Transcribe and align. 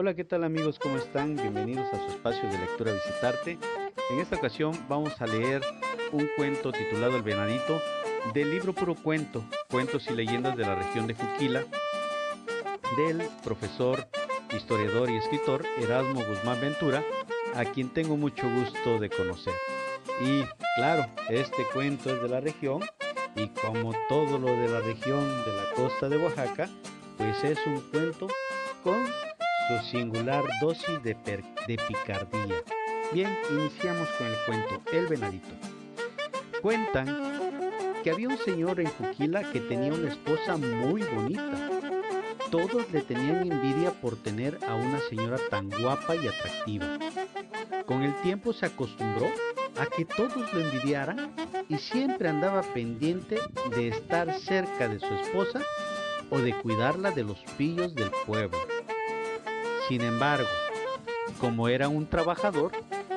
Hola, 0.00 0.14
¿qué 0.14 0.22
tal 0.22 0.44
amigos? 0.44 0.78
¿Cómo 0.78 0.96
están? 0.96 1.34
Bienvenidos 1.34 1.92
a 1.92 1.98
su 1.98 2.06
espacio 2.12 2.48
de 2.48 2.56
lectura 2.56 2.92
Visitarte. 2.92 3.58
En 4.10 4.20
esta 4.20 4.36
ocasión 4.36 4.72
vamos 4.88 5.20
a 5.20 5.26
leer 5.26 5.60
un 6.12 6.28
cuento 6.36 6.70
titulado 6.70 7.16
El 7.16 7.24
Venadito 7.24 7.82
del 8.32 8.48
libro 8.48 8.72
Puro 8.72 8.94
Cuento, 8.94 9.44
Cuentos 9.68 10.06
y 10.08 10.14
Leyendas 10.14 10.56
de 10.56 10.62
la 10.62 10.76
región 10.76 11.08
de 11.08 11.14
Juquila, 11.14 11.64
del 12.96 13.28
profesor, 13.42 14.06
historiador 14.56 15.10
y 15.10 15.16
escritor 15.16 15.66
Erasmo 15.82 16.24
Guzmán 16.24 16.60
Ventura, 16.60 17.02
a 17.56 17.64
quien 17.64 17.88
tengo 17.88 18.16
mucho 18.16 18.48
gusto 18.48 19.00
de 19.00 19.10
conocer. 19.10 19.54
Y 20.20 20.44
claro, 20.76 21.06
este 21.28 21.64
cuento 21.72 22.14
es 22.14 22.22
de 22.22 22.28
la 22.28 22.38
región 22.38 22.84
y 23.34 23.48
como 23.48 23.92
todo 24.08 24.38
lo 24.38 24.46
de 24.46 24.68
la 24.68 24.78
región 24.78 25.44
de 25.44 25.56
la 25.56 25.72
costa 25.74 26.08
de 26.08 26.18
Oaxaca, 26.18 26.68
pues 27.16 27.42
es 27.42 27.58
un 27.66 27.80
cuento 27.90 28.28
con 28.84 29.04
su 29.68 29.78
singular 29.90 30.44
dosis 30.62 31.02
de, 31.02 31.14
de 31.66 31.76
picardía. 31.86 32.56
Bien, 33.12 33.36
iniciamos 33.50 34.08
con 34.16 34.26
el 34.26 34.34
cuento 34.46 34.82
El 34.92 35.06
Venadito. 35.08 35.48
Cuentan 36.62 37.06
que 38.02 38.10
había 38.10 38.28
un 38.28 38.38
señor 38.38 38.80
en 38.80 38.86
Juquila 38.86 39.50
que 39.52 39.60
tenía 39.60 39.92
una 39.92 40.08
esposa 40.08 40.56
muy 40.56 41.02
bonita. 41.02 41.70
Todos 42.50 42.90
le 42.92 43.02
tenían 43.02 43.52
envidia 43.52 43.92
por 43.92 44.16
tener 44.16 44.58
a 44.66 44.74
una 44.74 45.00
señora 45.10 45.36
tan 45.50 45.68
guapa 45.68 46.16
y 46.16 46.28
atractiva. 46.28 46.98
Con 47.84 48.02
el 48.02 48.14
tiempo 48.22 48.54
se 48.54 48.66
acostumbró 48.66 49.26
a 49.78 49.84
que 49.84 50.06
todos 50.06 50.52
lo 50.52 50.60
envidiaran 50.60 51.34
y 51.68 51.76
siempre 51.76 52.28
andaba 52.28 52.62
pendiente 52.62 53.38
de 53.76 53.88
estar 53.88 54.32
cerca 54.40 54.88
de 54.88 54.98
su 54.98 55.14
esposa 55.14 55.60
o 56.30 56.38
de 56.38 56.54
cuidarla 56.54 57.10
de 57.10 57.24
los 57.24 57.38
pillos 57.58 57.94
del 57.94 58.10
pueblo. 58.26 58.58
Sin 59.88 60.02
embargo, 60.02 60.48
como 61.40 61.68
era 61.68 61.88
un 61.88 62.06
trabajador, 62.06 62.72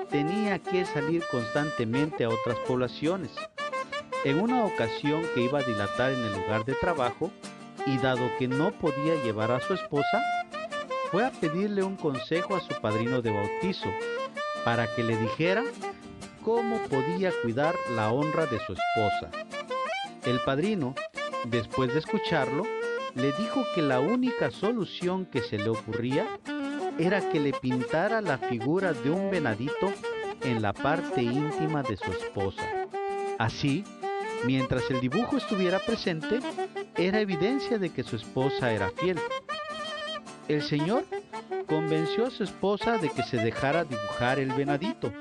tenía 0.09 0.59
que 0.59 0.85
salir 0.85 1.23
constantemente 1.29 2.23
a 2.23 2.29
otras 2.29 2.57
poblaciones. 2.67 3.31
En 4.23 4.39
una 4.39 4.65
ocasión 4.65 5.23
que 5.35 5.41
iba 5.41 5.59
a 5.59 5.63
dilatar 5.63 6.11
en 6.13 6.23
el 6.23 6.33
lugar 6.33 6.63
de 6.65 6.73
trabajo, 6.75 7.31
y 7.85 7.97
dado 7.97 8.29
que 8.37 8.47
no 8.47 8.71
podía 8.71 9.15
llevar 9.23 9.51
a 9.51 9.59
su 9.59 9.73
esposa, 9.73 10.21
fue 11.11 11.25
a 11.25 11.31
pedirle 11.31 11.83
un 11.83 11.97
consejo 11.97 12.55
a 12.55 12.61
su 12.61 12.79
padrino 12.79 13.21
de 13.21 13.31
bautizo 13.31 13.89
para 14.63 14.87
que 14.95 15.03
le 15.03 15.17
dijera 15.17 15.63
cómo 16.43 16.77
podía 16.89 17.31
cuidar 17.41 17.75
la 17.95 18.11
honra 18.11 18.45
de 18.45 18.59
su 18.59 18.73
esposa. 18.73 19.31
El 20.25 20.39
padrino, 20.41 20.95
después 21.45 21.91
de 21.93 21.99
escucharlo, 21.99 22.63
le 23.15 23.31
dijo 23.33 23.65
que 23.75 23.81
la 23.81 23.99
única 23.99 24.51
solución 24.51 25.25
que 25.25 25.41
se 25.41 25.57
le 25.57 25.69
ocurría 25.69 26.27
era 27.01 27.19
que 27.31 27.39
le 27.39 27.51
pintara 27.51 28.21
la 28.21 28.37
figura 28.37 28.93
de 28.93 29.09
un 29.09 29.31
venadito 29.31 29.91
en 30.43 30.61
la 30.61 30.71
parte 30.71 31.23
íntima 31.23 31.81
de 31.81 31.97
su 31.97 32.11
esposa. 32.11 32.61
Así, 33.39 33.83
mientras 34.45 34.89
el 34.91 35.01
dibujo 35.01 35.37
estuviera 35.37 35.79
presente, 35.79 36.39
era 36.95 37.19
evidencia 37.19 37.79
de 37.79 37.89
que 37.89 38.03
su 38.03 38.15
esposa 38.15 38.71
era 38.71 38.91
fiel. 38.91 39.19
El 40.47 40.61
señor 40.61 41.05
convenció 41.65 42.27
a 42.27 42.31
su 42.31 42.43
esposa 42.43 42.97
de 42.99 43.09
que 43.09 43.23
se 43.23 43.37
dejara 43.37 43.83
dibujar 43.83 44.37
el 44.37 44.51
venadito, 44.51 45.11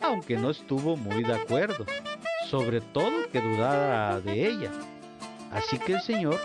aunque 0.00 0.36
no 0.36 0.50
estuvo 0.50 0.96
muy 0.96 1.22
de 1.22 1.34
acuerdo, 1.34 1.84
sobre 2.48 2.80
todo 2.80 3.28
que 3.30 3.42
dudara 3.42 4.20
de 4.20 4.48
ella. 4.48 4.70
Así 5.52 5.78
que 5.78 5.94
el 5.94 6.00
señor 6.00 6.38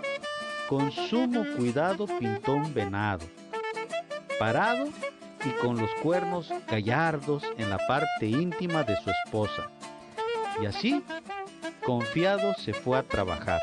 con 0.67 0.91
sumo 0.91 1.45
cuidado 1.55 2.07
pintó 2.19 2.55
un 2.55 2.73
venado, 2.73 3.25
parado 4.39 4.89
y 5.45 5.49
con 5.61 5.79
los 5.79 5.89
cuernos 6.01 6.49
gallardos 6.67 7.43
en 7.57 7.69
la 7.69 7.77
parte 7.77 8.27
íntima 8.27 8.83
de 8.83 8.95
su 8.97 9.09
esposa. 9.09 9.69
Y 10.61 10.65
así, 10.65 11.03
confiado, 11.85 12.53
se 12.55 12.73
fue 12.73 12.97
a 12.97 13.03
trabajar. 13.03 13.61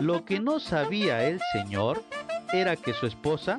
Lo 0.00 0.24
que 0.24 0.40
no 0.40 0.60
sabía 0.60 1.26
el 1.26 1.40
señor 1.52 2.04
era 2.52 2.76
que 2.76 2.92
su 2.92 3.06
esposa 3.06 3.58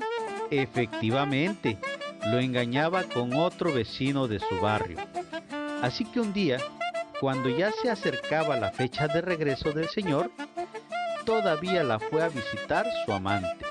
efectivamente 0.51 1.77
lo 2.31 2.39
engañaba 2.39 3.03
con 3.03 3.33
otro 3.33 3.73
vecino 3.73 4.27
de 4.27 4.39
su 4.39 4.59
barrio. 4.61 4.99
Así 5.81 6.05
que 6.05 6.19
un 6.19 6.33
día, 6.33 6.57
cuando 7.19 7.49
ya 7.49 7.71
se 7.71 7.89
acercaba 7.89 8.57
la 8.57 8.71
fecha 8.71 9.07
de 9.07 9.21
regreso 9.21 9.71
del 9.71 9.89
señor, 9.89 10.31
todavía 11.25 11.83
la 11.83 11.99
fue 11.99 12.23
a 12.23 12.29
visitar 12.29 12.85
su 13.05 13.13
amante. 13.13 13.66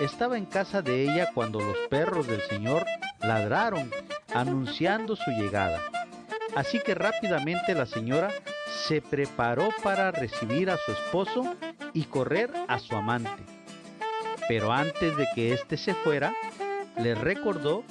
Estaba 0.00 0.36
en 0.36 0.44
casa 0.44 0.82
de 0.82 1.04
ella 1.04 1.30
cuando 1.32 1.58
los 1.60 1.76
perros 1.88 2.26
del 2.26 2.42
señor 2.42 2.84
ladraron, 3.20 3.90
anunciando 4.34 5.16
su 5.16 5.30
llegada. 5.30 5.80
Así 6.54 6.80
que 6.80 6.94
rápidamente 6.94 7.74
la 7.74 7.86
señora 7.86 8.30
se 8.86 9.00
preparó 9.00 9.70
para 9.82 10.10
recibir 10.10 10.68
a 10.68 10.76
su 10.76 10.92
esposo 10.92 11.54
y 11.94 12.04
correr 12.04 12.50
a 12.68 12.78
su 12.78 12.94
amante. 12.94 13.42
Pero 14.48 14.70
antes 14.70 15.16
de 15.16 15.26
que 15.34 15.54
éste 15.54 15.78
se 15.78 15.94
fuera, 15.94 16.34
le 16.98 17.14
recordó 17.14 17.82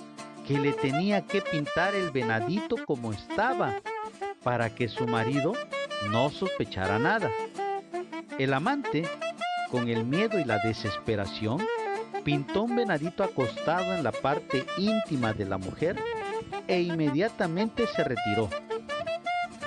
que 0.47 0.59
le 0.59 0.73
tenía 0.73 1.25
que 1.25 1.41
pintar 1.41 1.95
el 1.95 2.11
venadito 2.11 2.75
como 2.85 3.13
estaba, 3.13 3.81
para 4.43 4.69
que 4.69 4.87
su 4.87 5.07
marido 5.07 5.53
no 6.11 6.29
sospechara 6.29 6.99
nada. 6.99 7.31
El 8.37 8.53
amante, 8.53 9.09
con 9.71 9.89
el 9.89 10.05
miedo 10.05 10.39
y 10.39 10.43
la 10.43 10.59
desesperación, 10.59 11.65
pintó 12.25 12.63
un 12.63 12.75
venadito 12.75 13.23
acostado 13.23 13.93
en 13.93 14.03
la 14.03 14.11
parte 14.11 14.65
íntima 14.77 15.31
de 15.31 15.45
la 15.45 15.59
mujer 15.59 15.95
e 16.67 16.81
inmediatamente 16.81 17.85
se 17.87 18.03
retiró. 18.03 18.49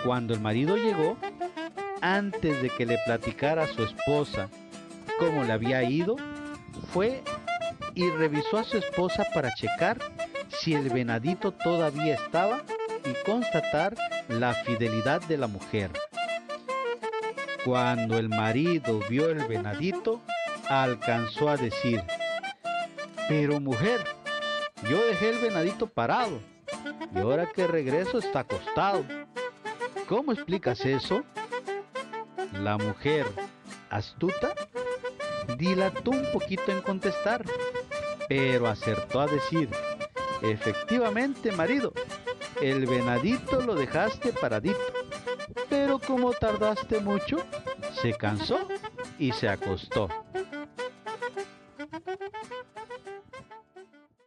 Cuando 0.05 0.35
el 0.35 0.41
marido 0.41 0.77
llegó, 0.77 1.17
antes 2.03 2.61
de 2.61 2.69
que 2.69 2.85
le 2.85 2.99
platicara 3.07 3.63
a 3.63 3.67
su 3.69 3.85
esposa 3.85 4.49
cómo 5.21 5.45
le 5.45 5.53
había 5.53 5.85
ido, 5.85 6.17
fue 6.93 7.23
y 7.95 8.11
revisó 8.11 8.59
a 8.59 8.65
su 8.65 8.77
esposa 8.77 9.25
para 9.33 9.55
checar 9.55 9.99
si 10.49 10.75
el 10.75 10.91
venadito 10.91 11.53
todavía 11.53 12.15
estaba 12.15 12.63
y 13.05 13.25
constatar 13.25 13.95
la 14.29 14.53
fidelidad 14.53 15.21
de 15.23 15.37
la 15.37 15.47
mujer. 15.47 15.93
Cuando 17.65 18.19
el 18.19 18.29
marido 18.29 19.01
vio 19.09 19.31
el 19.31 19.47
venadito, 19.47 20.21
alcanzó 20.69 21.49
a 21.49 21.57
decir, 21.57 22.03
pero 23.28 23.61
mujer, 23.61 24.05
yo 24.89 25.05
dejé 25.06 25.31
el 25.31 25.39
venadito 25.39 25.87
parado 25.87 26.41
y 27.15 27.19
ahora 27.19 27.47
que 27.53 27.66
regreso 27.66 28.19
está 28.19 28.41
acostado. 28.41 29.05
¿Cómo 30.09 30.33
explicas 30.33 30.84
eso? 30.84 31.22
La 32.55 32.78
mujer, 32.78 33.27
astuta, 33.91 34.55
dilató 35.56 36.11
un 36.11 36.27
poquito 36.33 36.72
en 36.72 36.81
contestar, 36.81 37.44
pero 38.28 38.66
acertó 38.66 39.21
a 39.21 39.27
decir, 39.27 39.69
efectivamente 40.43 41.53
marido, 41.53 41.93
el 42.62 42.87
venadito 42.87 43.60
lo 43.60 43.75
dejaste 43.75 44.33
paradito 44.33 44.81
pero 45.69 45.99
como 45.99 46.33
tardaste 46.33 47.00
mucho, 47.00 47.39
se 48.00 48.15
cansó 48.15 48.59
y 49.19 49.33
se 49.33 49.49
acostó. 49.49 50.09